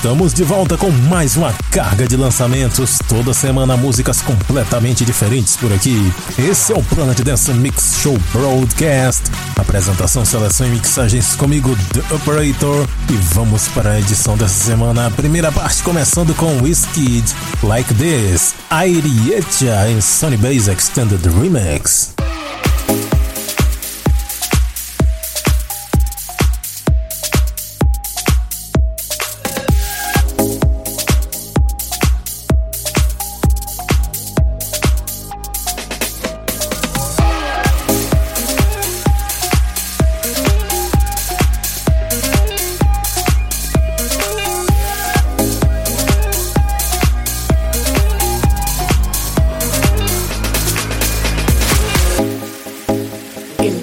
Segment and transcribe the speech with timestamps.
[0.00, 2.98] Estamos de volta com mais uma carga de lançamentos.
[3.06, 6.10] Toda semana músicas completamente diferentes por aqui.
[6.38, 9.24] Esse é o Planet Dance Mix Show Broadcast.
[9.58, 12.88] Apresentação, seleção e mixagens comigo, The Operator.
[13.10, 15.08] E vamos para a edição dessa semana.
[15.08, 17.22] A primeira parte começando com Whiskey
[17.62, 22.19] Like This, Airietia em Sony Base Extended Remix.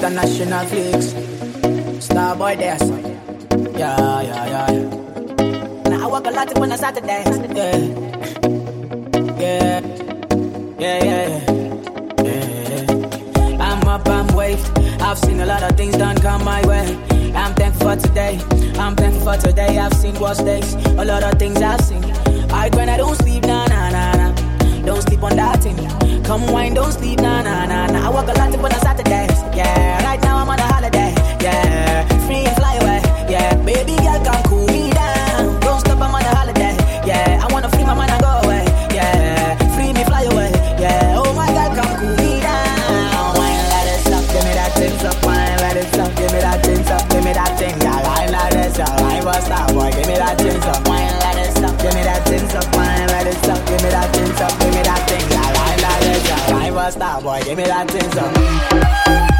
[0.07, 1.07] international flicks.
[2.07, 3.03] Starboy there, son.
[3.77, 5.89] Yeah, yeah, yeah.
[5.89, 7.23] Now I walk a lot on a Saturday.
[7.53, 7.77] Yeah.
[9.37, 9.81] Yeah.
[10.79, 11.27] Yeah, yeah,
[12.23, 13.59] yeah.
[13.59, 14.79] I'm up, I'm waved.
[15.01, 16.95] I've seen a lot of things done come my way.
[17.35, 18.39] I'm thankful for today.
[18.79, 19.77] I'm thankful for today.
[19.77, 20.73] I've seen worse days.
[20.75, 22.03] A lot of things I've seen.
[22.51, 24.85] I when I don't sleep, nah, nah, nah, nah.
[24.85, 26.06] Don't sleep on that thing.
[26.27, 28.05] Come wine, don't sleep, nah, nah, nah, nah.
[28.05, 30.03] I work a lot on a Saturdays, yeah.
[30.03, 32.05] Right now I'm on a holiday, yeah.
[32.27, 33.01] Free and fly away,
[33.31, 33.55] yeah.
[33.63, 34.46] Baby girl, come
[57.21, 59.36] boy, give me that thing, son.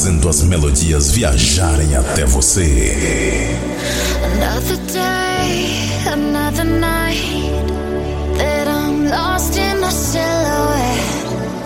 [0.00, 2.96] Fazendo as melodias viajarem até você.
[4.24, 7.66] Another day, another night
[8.38, 11.04] that I'm lost in my silhouette,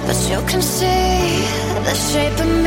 [0.09, 1.45] but you can see
[1.85, 2.64] the shape of me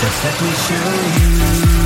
[0.00, 1.77] Just let me show you.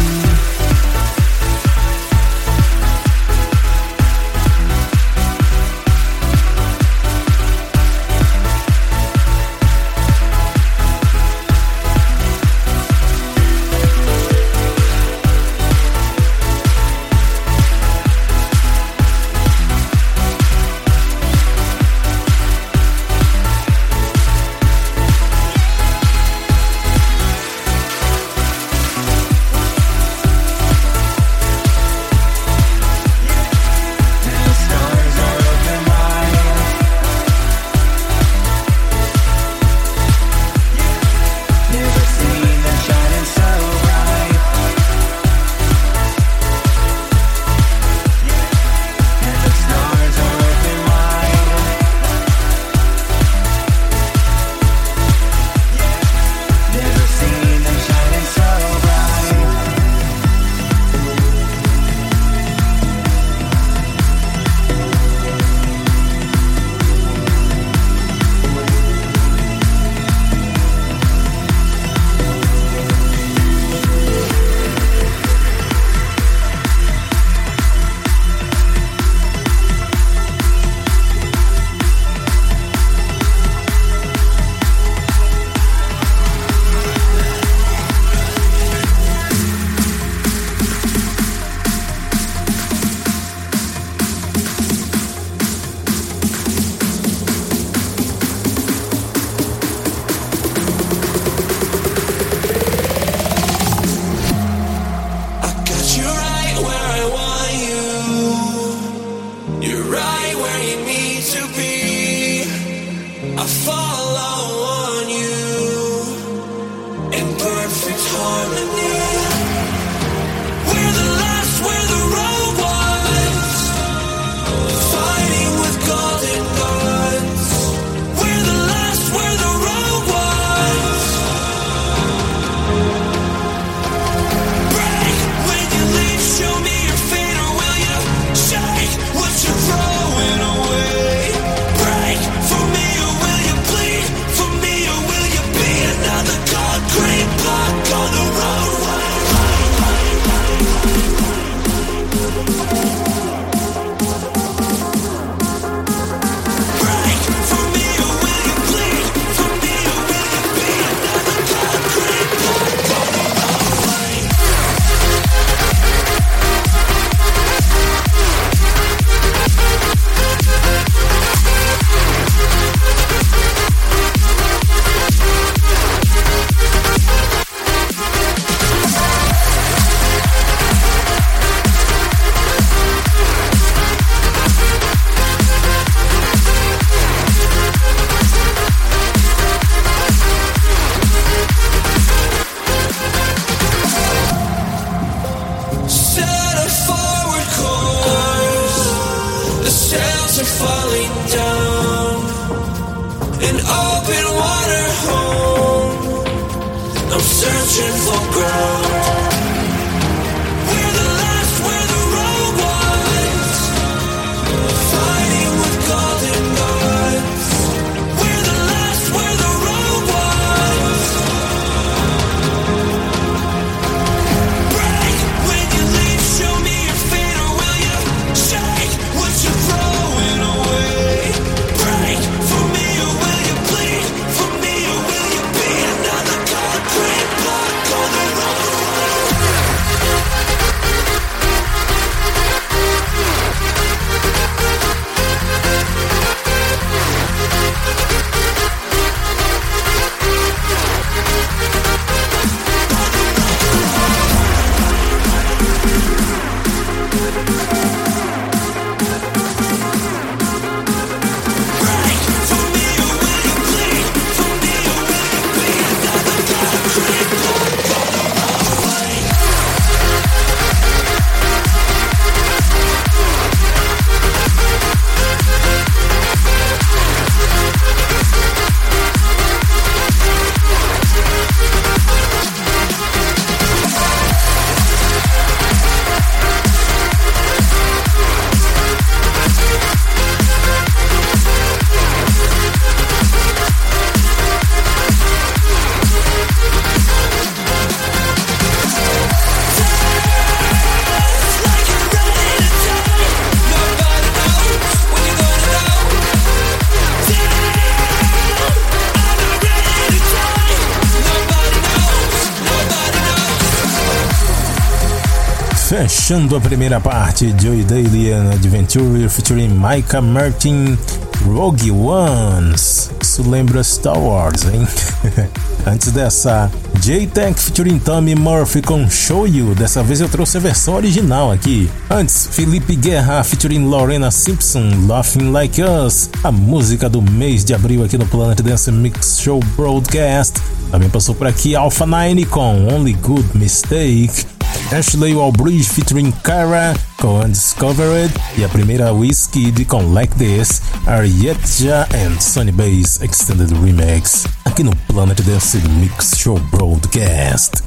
[316.23, 320.97] Fechando a primeira parte, Joey Daly and Adventure featuring Micah Martin,
[321.45, 323.11] Rogue Ones.
[323.21, 324.87] Isso lembra Star Wars, hein?
[325.85, 329.75] Antes dessa, J-Tech featuring Tommy Murphy com Show You.
[329.75, 331.91] Dessa vez eu trouxe a versão original aqui.
[332.09, 336.31] Antes, Felipe Guerra featuring Lorena Simpson, Laughing Like Us.
[336.45, 340.61] A música do mês de abril aqui no Planet Dance Mix Show Broadcast.
[340.89, 344.52] Também passou por aqui Alpha 9 com Only Good Mistake.
[344.91, 352.41] Ashley Albridge featuring Kara com Undiscovered e a primeira Whiskey com Like This, Arietja and
[352.41, 357.83] Sunny Bass Extended Remix aqui no Planet Dance Mix Show Broadcast.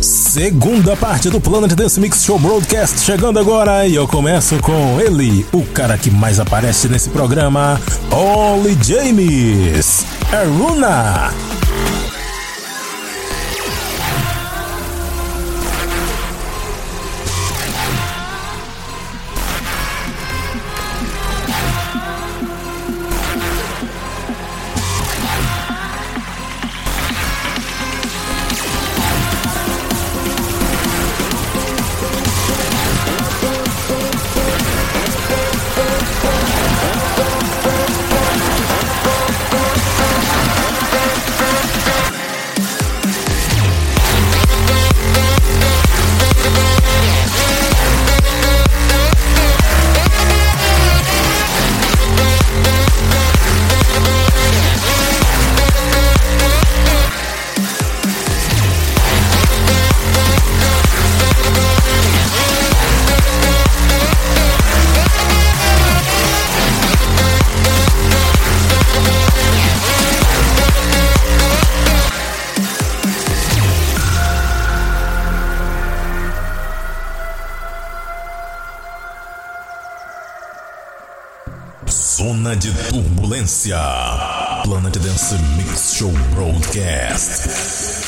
[0.00, 5.46] Segunda parte do Planet Dance Mix Show Broadcast chegando agora e eu começo com ele,
[5.52, 11.32] o cara que mais aparece nesse programa, Ollie James, Aruna.
[82.48, 83.78] Zona de turbulência.
[84.64, 88.07] Planet Dance Mix Show Broadcast.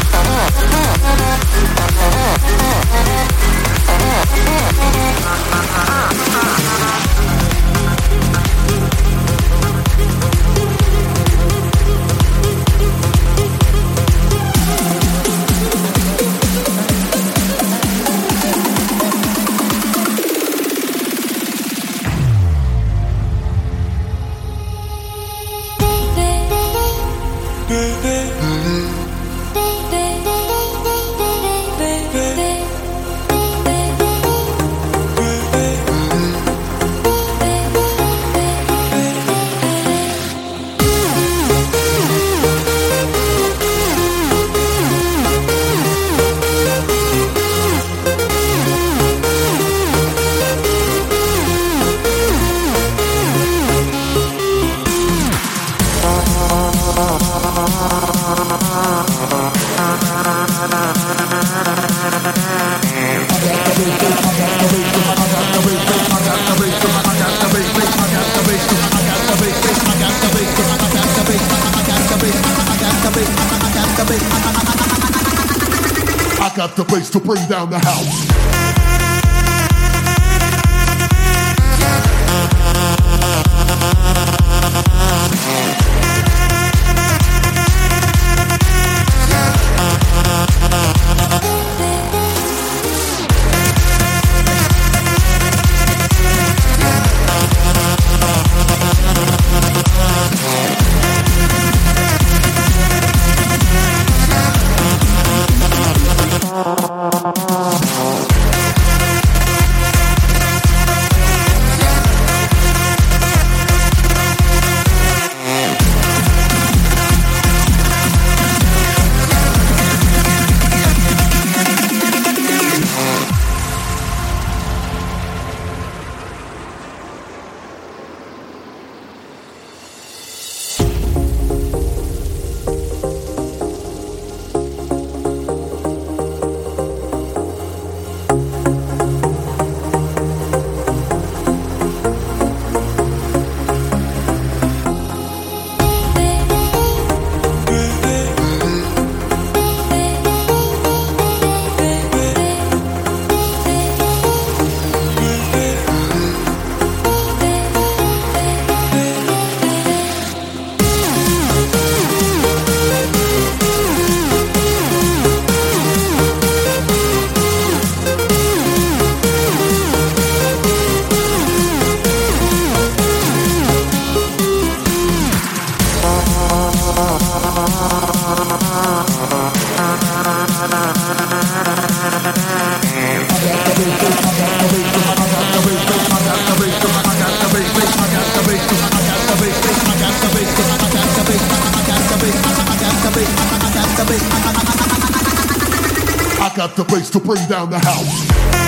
[196.75, 198.60] to bring down the house.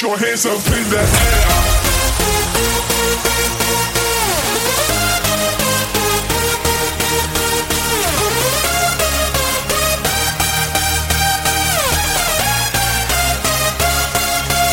[0.00, 1.08] Your hands up in the air.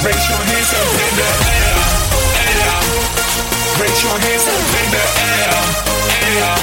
[0.06, 1.80] Raise your hands up in the air,
[2.46, 2.78] air.
[3.82, 5.58] Raise your hands up in the air,
[6.22, 6.54] air.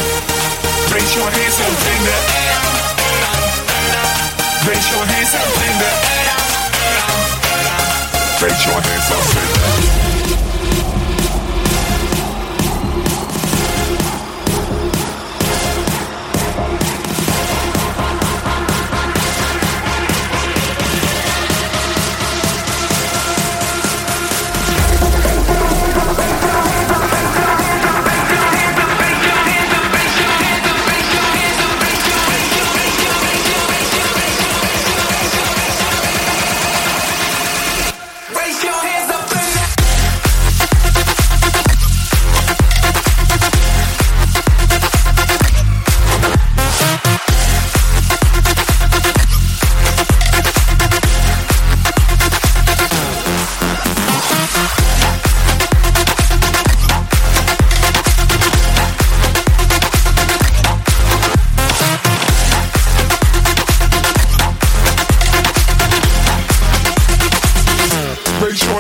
[0.95, 2.63] Raise your hands up in the air,
[3.75, 4.07] air.
[4.69, 6.12] Raise your hands up in the air,
[8.43, 10.32] Raise your hands up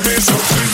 [0.05, 0.72] Your hands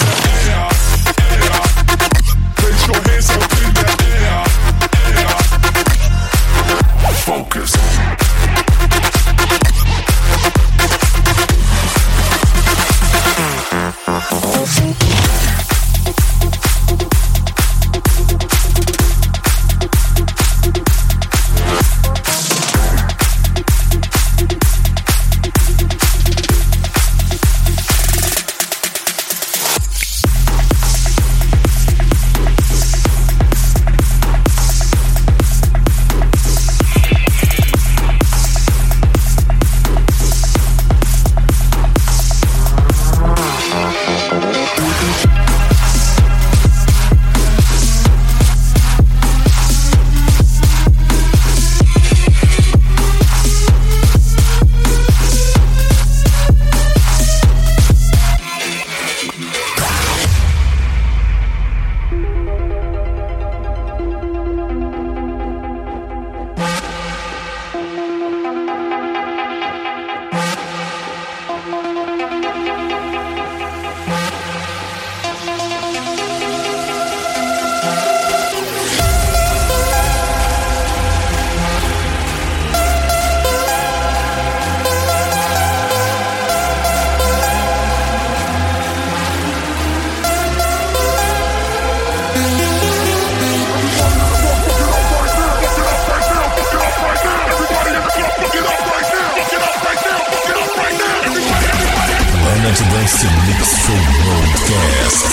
[103.78, 105.24] Show Broadcast.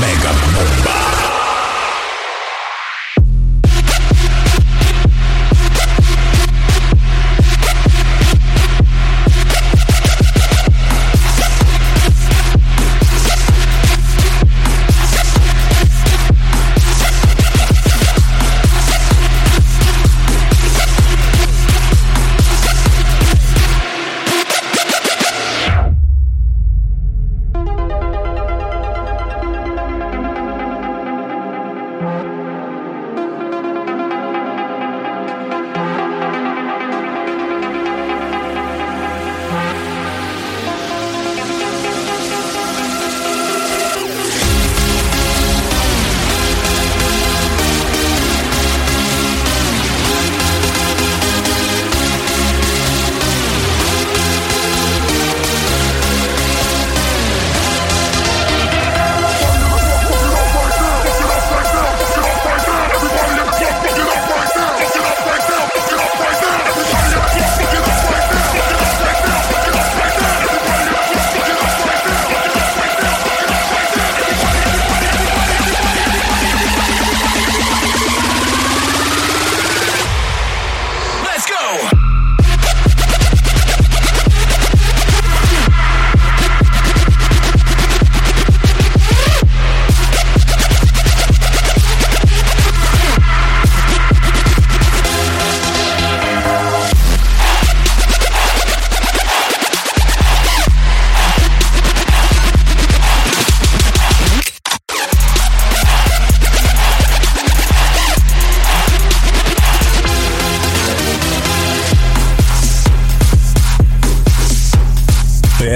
[0.00, 1.15] Mega Bomba.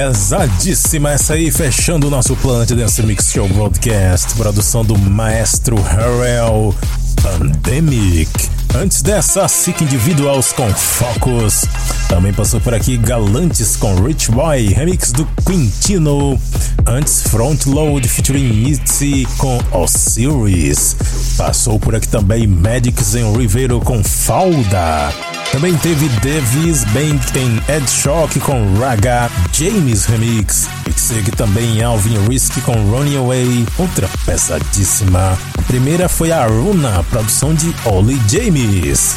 [0.01, 6.75] Pesadíssima essa aí, fechando o nosso Planet Dance Mix Show Broadcast, produção do maestro Harrell
[7.23, 8.31] Pandemic.
[8.75, 11.67] Antes dessa, Sick Individuals com Focus.
[12.09, 16.41] Também passou por aqui Galantes com Rich Boy, remix do Quintino.
[16.87, 20.97] Antes, Front Load featuring Mitzi com Osiris.
[21.37, 25.13] Passou por aqui também Magic em Rivero com Falda.
[25.53, 30.69] Também teve Davis Bank em Ed Shock com Raga, James Remix.
[30.97, 35.37] Segue também Alvin Risk com Running Away, outra pesadíssima.
[35.59, 39.17] A primeira foi a Runa, produção de Oli James.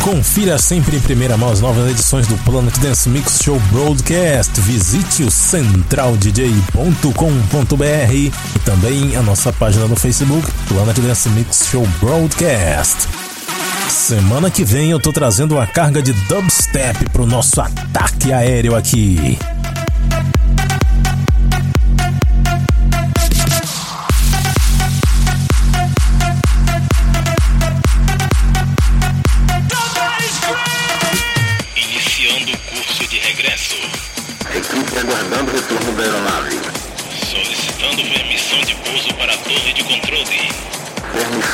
[0.00, 4.60] Confira sempre em primeira mão as novas edições do Planet Dance Mix Show Broadcast.
[4.60, 8.32] Visite o centraldj.com.br e
[8.64, 13.27] também a nossa página no Facebook, Planet Dance Mix Show Broadcast.
[13.88, 19.38] Semana que vem eu tô trazendo uma carga de dubstep pro nosso ataque aéreo aqui.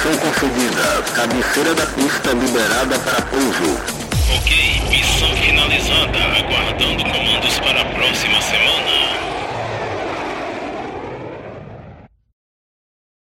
[0.05, 1.03] Permissão concedida.
[1.15, 3.81] Cabeceira da pista liberada para pouso.
[4.37, 6.19] Ok, missão finalizada.
[6.19, 9.14] Aguardando comandos para a próxima semana.